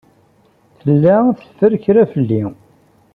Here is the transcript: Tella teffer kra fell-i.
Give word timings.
Tella 0.81 1.15
teffer 1.39 1.71
kra 1.83 2.03
fell-i. 2.11 2.43